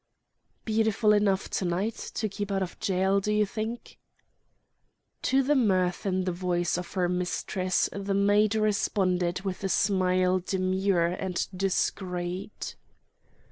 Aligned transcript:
"Beautiful 0.65 1.13
enough 1.13 1.47
to 1.51 1.63
night, 1.63 1.93
to 2.15 2.27
keep 2.27 2.51
out 2.51 2.63
of 2.63 2.79
jail, 2.79 3.19
do 3.19 3.31
you 3.31 3.45
think?" 3.45 3.99
To 5.21 5.43
the 5.43 5.53
mirth 5.53 6.07
in 6.07 6.23
the 6.23 6.31
voice 6.31 6.75
of 6.75 6.93
her 6.93 7.07
mistress 7.07 7.87
the 7.93 8.15
maid 8.15 8.55
responded 8.55 9.41
with 9.41 9.63
a 9.63 9.69
smile 9.69 10.39
demure 10.39 11.05
and 11.09 11.47
discreet. 11.55 12.75